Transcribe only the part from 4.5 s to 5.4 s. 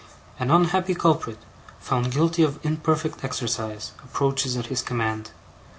at his command.